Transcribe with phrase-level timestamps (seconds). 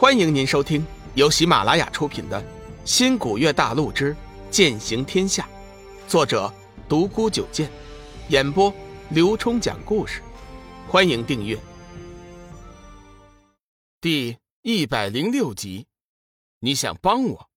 [0.00, 2.40] 欢迎您收听由喜马拉雅出品的
[2.86, 4.16] 《新古月大陆之
[4.50, 5.46] 剑行天下》，
[6.10, 6.50] 作者
[6.88, 7.70] 独孤九剑，
[8.30, 8.72] 演播
[9.10, 10.22] 刘冲讲故事。
[10.88, 11.54] 欢迎订阅。
[14.00, 15.86] 第一百零六集，
[16.60, 17.50] 你想帮我？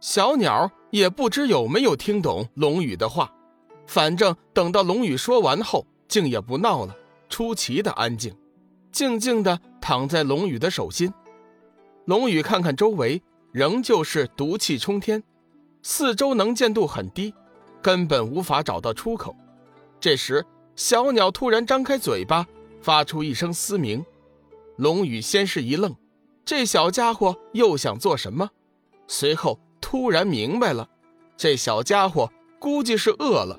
[0.00, 3.32] 小鸟也不知有没有听懂龙宇的话，
[3.88, 6.94] 反正等到龙宇说完后，竟也不闹了，
[7.28, 8.32] 出奇的安静。
[8.92, 11.14] 静静的躺在龙宇的手心，
[12.06, 15.22] 龙宇看看周围，仍旧是毒气冲天，
[15.80, 17.32] 四周能见度很低，
[17.80, 19.36] 根本无法找到出口。
[20.00, 22.44] 这时，小鸟突然张开嘴巴，
[22.82, 24.04] 发出一声嘶鸣。
[24.74, 25.94] 龙宇先是一愣，
[26.44, 28.50] 这小家伙又想做什么？
[29.06, 30.88] 随后突然明白了，
[31.36, 33.56] 这小家伙估计是饿了，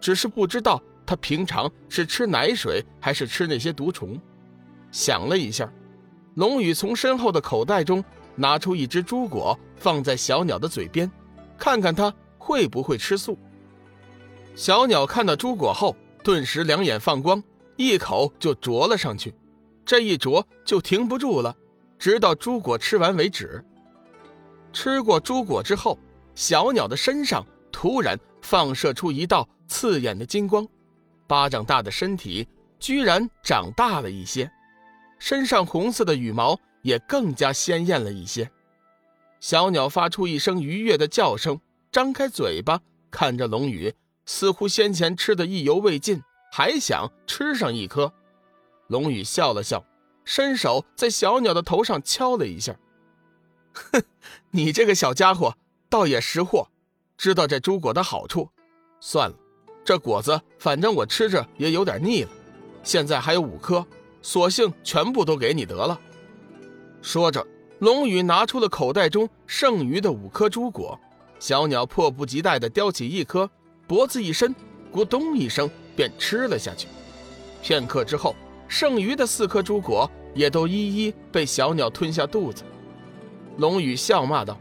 [0.00, 4.16] 只是不知道他平常是吃奶水还是吃那些毒虫。
[4.94, 5.68] 想了一下，
[6.36, 8.02] 龙宇从身后的口袋中
[8.36, 11.10] 拿出一只猪果，放在小鸟的嘴边，
[11.58, 13.36] 看看它会不会吃素。
[14.54, 17.42] 小鸟看到猪果后，顿时两眼放光，
[17.74, 19.34] 一口就啄了上去。
[19.84, 21.52] 这一啄就停不住了，
[21.98, 23.64] 直到猪果吃完为止。
[24.72, 25.98] 吃过猪果之后，
[26.36, 30.64] 小鸟的身上突然放射出一道刺眼的金光，
[31.26, 32.46] 巴掌大的身体
[32.78, 34.48] 居然长大了一些。
[35.26, 38.50] 身上红色的羽毛也更加鲜艳了一些。
[39.40, 41.58] 小鸟发出一声愉悦的叫声，
[41.90, 43.94] 张开嘴巴看着龙宇，
[44.26, 46.22] 似乎先前吃的意犹未尽，
[46.52, 48.12] 还想吃上一颗。
[48.88, 49.82] 龙宇笑了笑，
[50.26, 52.76] 伸手在小鸟的头上敲了一下
[53.72, 54.02] ：“哼，
[54.52, 55.56] 你这个小家伙
[55.88, 56.68] 倒也识货，
[57.16, 58.50] 知道这猪果的好处。
[59.00, 59.36] 算了，
[59.86, 62.30] 这果子反正我吃着也有点腻了，
[62.82, 63.86] 现在还有五颗。”
[64.24, 66.00] 索性全部都给你得了。
[67.02, 67.46] 说着，
[67.80, 70.98] 龙宇拿出了口袋中剩余的五颗珠果。
[71.38, 73.48] 小鸟迫不及待地叼起一颗，
[73.86, 74.56] 脖子一伸，
[74.90, 76.88] 咕咚一声便吃了下去。
[77.62, 78.34] 片刻之后，
[78.66, 82.62] 剩余的四颗珠果也都一一被小鸟吞下肚子。
[83.58, 84.58] 龙宇笑骂道：“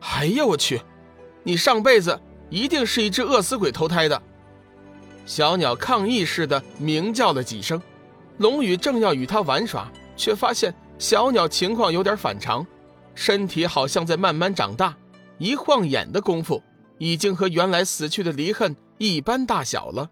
[0.00, 0.80] 哎呀，我去！
[1.42, 4.22] 你上辈子一定是一只饿死鬼投胎的！”
[5.26, 7.82] 小鸟抗议似的鸣叫了几声。
[8.38, 12.66] 龙宇正要与它玩耍，却发现小鸟情况有点反常，
[13.14, 14.96] 身体好像在慢慢长大。
[15.38, 16.62] 一晃眼的功夫，
[16.98, 20.10] 已经和原来死去的离恨一般大小了。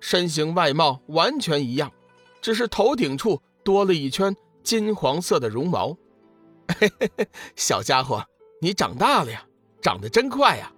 [0.00, 1.92] 身形外貌完全一样，
[2.40, 5.96] 只是头顶处多了一圈金黄色的绒毛。
[7.56, 8.24] 小家伙，
[8.62, 9.44] 你长大了呀，
[9.82, 10.72] 长得真快呀！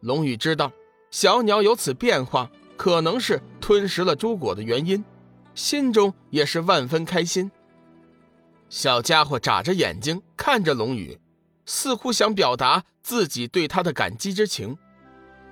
[0.00, 0.70] 龙宇知道
[1.10, 5.02] 小鸟有此变化，可能是吞食了朱果的原因。
[5.54, 7.50] 心中也是万分开心。
[8.68, 11.18] 小家伙眨着眼睛看着龙宇，
[11.64, 14.76] 似乎想表达自己对他的感激之情。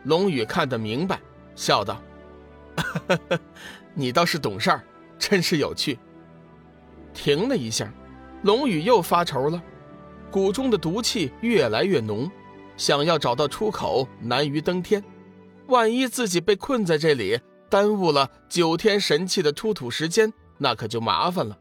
[0.04, 1.20] 龙宇看得明白，
[1.54, 2.02] 笑道
[3.94, 4.84] ：“你倒是懂事儿，
[5.18, 5.98] 真是有趣。”
[7.14, 7.92] 停了一下，
[8.42, 9.62] 龙宇又发愁了，
[10.30, 12.28] 谷中的毒气越来越浓，
[12.76, 15.04] 想要找到出口难于登天。
[15.66, 17.38] 万一自己被困在这里……
[17.72, 21.59] 耽误了九天神器的出土时间，那可就麻烦了。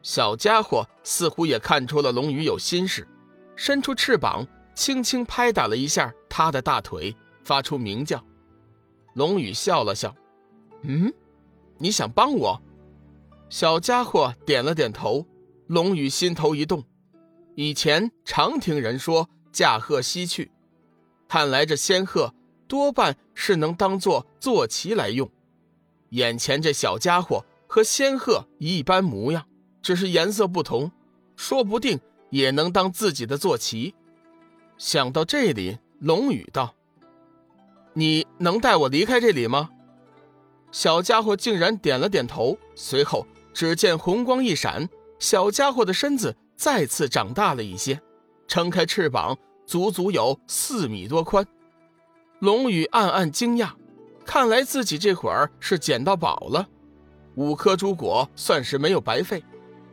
[0.00, 3.06] 小家伙似乎也看出了龙宇有心事，
[3.54, 7.14] 伸出翅膀，轻轻拍打了一下他的大腿，
[7.44, 8.24] 发出鸣叫。
[9.12, 10.14] 龙宇笑了笑
[10.80, 11.12] ：“嗯，
[11.76, 12.62] 你想帮我？”
[13.50, 15.26] 小家伙点了点头。
[15.66, 16.82] 龙宇心头一动，
[17.54, 20.50] 以前常听人说驾鹤西去，
[21.28, 22.32] 看来这仙鹤。
[22.72, 25.30] 多半是能当做坐骑来用。
[26.08, 29.44] 眼前这小家伙和仙鹤一般模样，
[29.82, 30.90] 只是颜色不同，
[31.36, 32.00] 说不定
[32.30, 33.94] 也能当自己的坐骑。
[34.78, 36.74] 想到这里，龙宇道
[37.92, 39.68] ：“你能带我离开这里吗？”
[40.72, 42.56] 小家伙竟然点了点头。
[42.74, 44.88] 随后，只见红光一闪，
[45.18, 48.00] 小家伙的身子再次长大了一些，
[48.48, 49.36] 撑开翅膀，
[49.66, 51.46] 足足有四米多宽。
[52.42, 53.70] 龙宇暗暗惊讶，
[54.24, 56.68] 看来自己这会儿是捡到宝了，
[57.36, 59.44] 五颗珠果算是没有白费。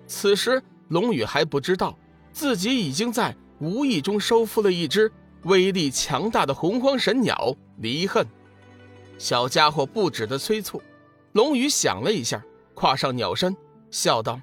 [0.08, 1.96] 此时，龙宇还不知道
[2.34, 5.12] 自己已经在无意中收复了一只
[5.44, 8.26] 威力强大的洪荒神鸟离恨。
[9.20, 10.82] 小家伙不止的催促，
[11.34, 12.44] 龙宇想了一下，
[12.74, 13.56] 跨上鸟身，
[13.92, 14.42] 笑道：“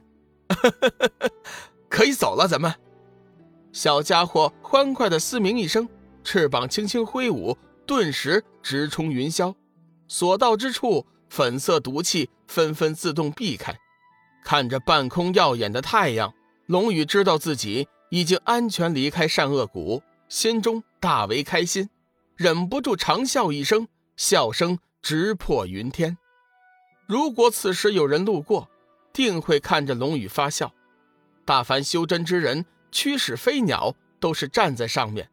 [1.90, 2.72] 可以走了，咱们。”
[3.74, 5.88] 小家伙欢快的嘶鸣一声，
[6.22, 7.58] 翅膀轻轻挥舞。
[7.86, 9.54] 顿时直冲云霄，
[10.08, 13.74] 所到之处，粉色毒气纷纷自动避开。
[14.44, 16.34] 看着半空耀眼的太阳，
[16.66, 21.88] 龙宇知道自己已经安全离开善恶谷，心中大为开心，
[22.36, 26.18] 忍不住长笑一声，笑声直破云天。
[27.06, 28.68] 如果此时有人路过，
[29.12, 30.72] 定会看着龙宇发笑。
[31.44, 35.30] 大凡修真之人，驱使飞鸟都是站在上面，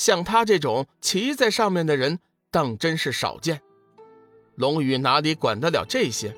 [0.00, 2.20] 像他这种骑在上面的人，
[2.50, 3.60] 当真是少见。
[4.54, 6.34] 龙宇哪里管得了这些？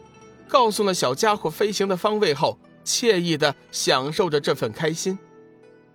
[0.48, 5.16] 告诉了小家伙飞行的方位后，惬意的享受着这份开心。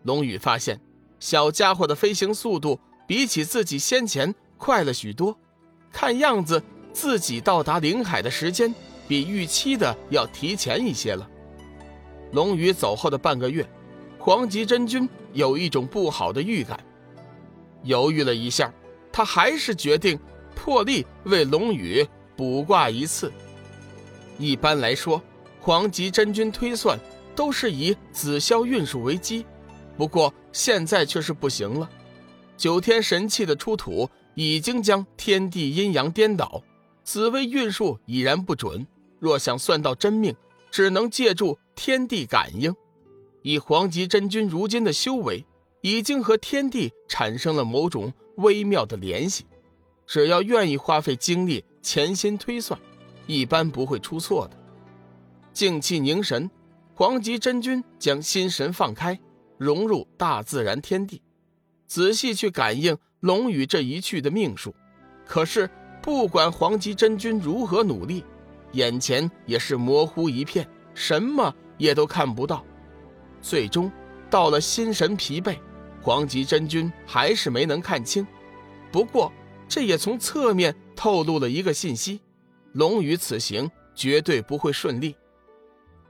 [0.04, 0.80] 龙宇发现，
[1.20, 5.38] 小家伙的飞行速度比起自己先前快了许多，
[5.92, 8.74] 看样子自己到达灵海的时间
[9.10, 11.30] 比预期的要提前一些了。
[12.32, 13.68] 龙宇走后的半个月，
[14.18, 16.82] 黄极真君有一种不好的预感，
[17.88, 18.72] 犹豫了一下，
[19.12, 20.20] 他还是决定
[20.56, 23.32] 破例为龙宇卜卦一次。
[24.38, 25.20] 一般来说，
[25.60, 27.00] 黄极真君推算
[27.36, 29.46] 都是以紫霄运数为基，
[29.98, 31.90] 不过现在却是不行了。
[32.56, 36.62] 九天神器的出土已经将天地阴阳颠倒，
[37.04, 38.86] 紫微运数已然不准。
[39.20, 40.36] 若想算到真命，
[40.70, 41.58] 只能借助。
[41.80, 42.76] 天地感应，
[43.44, 45.46] 以黄极真君如今的修为，
[45.82, 49.46] 已经和天地产生了某种微妙的联系。
[50.06, 52.80] 只要愿意花费精力潜心推算，
[53.26, 54.58] 一般不会出错的。
[55.52, 56.50] 静气凝神，
[56.94, 59.20] 黄极真君将心神放开，
[59.58, 61.22] 融入大自然天地，
[61.88, 64.74] 仔细去感应龙宇这一去的命数。
[65.26, 65.70] 可是，
[66.02, 68.24] 不管黄极真君如何努力，
[68.72, 71.54] 眼前也是模糊一片，什么？
[71.78, 72.66] 也都看不到，
[73.40, 73.92] 最终
[74.32, 75.58] 到了心神疲惫，
[76.08, 78.26] 黄极真君还是没能看清。
[78.94, 79.30] 不过，
[79.68, 82.22] 这也从侧面透露了一个信息：
[82.72, 85.14] 龙宇此行绝对不会顺利。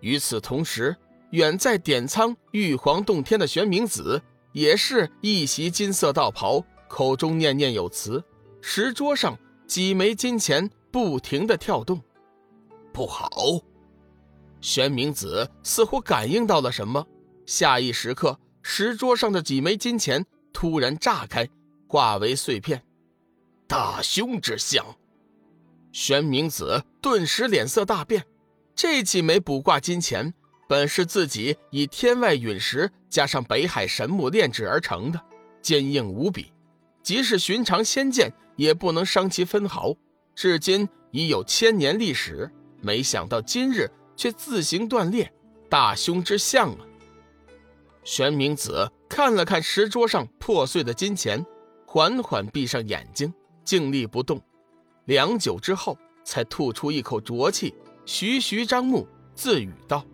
[0.02, 0.96] 与此同时，
[1.32, 4.22] 远在点苍玉皇洞天的玄冥子
[4.52, 8.24] 也是一袭金色道袍，口中念念有词，
[8.62, 9.36] 石桌上
[9.66, 12.00] 几枚金钱不停的跳动。
[12.94, 13.32] 不好！
[14.62, 17.04] 玄冥子似乎感应到了什么，
[17.48, 21.48] 下一时刻，石桌上的几枚金钱突然炸开，
[21.88, 22.84] 化为碎片。
[23.66, 24.86] 大凶之象！
[25.94, 28.26] 玄冥子顿时脸色大变。
[28.76, 30.34] 这几枚卜卦金钱
[30.68, 35.22] 本是自己以天外陨石加上北海神木炼制而成的，
[35.62, 36.52] 坚硬无比，
[37.02, 39.96] 即使寻常仙剑也不能伤其分毫。
[40.36, 43.90] 至今已有千年历史，没想到今日。
[44.18, 45.32] 却自行断裂，
[45.70, 46.80] 大凶之象啊！
[48.08, 51.46] 玄冥子看了看石桌上破碎的金钱，
[51.86, 53.34] 缓缓闭上眼睛，
[53.66, 54.42] 静立不动。
[55.04, 57.76] 良久之后，才吐出一口浊气，
[58.06, 59.06] 徐徐张目，
[59.36, 60.06] 自语道：“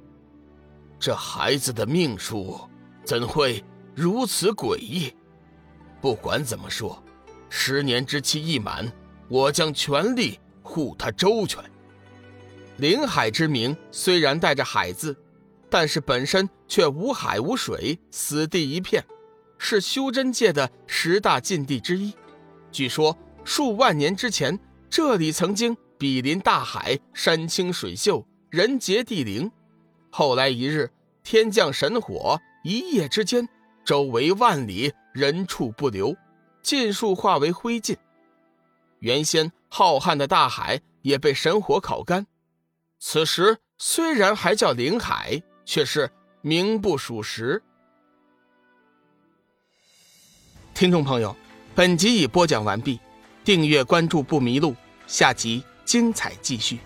[0.99, 2.59] 这孩子的命数
[3.05, 3.63] 怎会
[3.93, 5.13] 如此诡异？
[6.01, 7.01] 不管怎么说，
[7.47, 8.91] 十年之期一满，
[9.29, 11.63] 我将全力护他周全。”
[12.77, 15.15] 临海之名虽然带着“海”字，
[15.73, 19.03] 但是本身却无海无水，死地一片，
[19.57, 22.13] 是修真界的十大禁地之一。
[22.71, 29.51] 据说数万年之前，这里曾经比邻大海，山清水秀，人杰地灵。
[30.11, 30.91] 后来一日，
[31.23, 33.49] 天降神火，一夜之间，
[33.83, 36.15] 周围万里人畜不留，
[36.61, 37.97] 尽数化为灰烬。
[38.99, 42.27] 原先浩瀚的大海也被神火烤干。
[42.99, 46.09] 此时虽然还叫灵海，却是
[46.41, 47.61] 名不属实。
[50.73, 51.35] 听众朋友，
[51.75, 52.99] 本集已播讲完毕，
[53.43, 54.75] 订阅关注不迷路，
[55.07, 56.79] 下集精彩继续。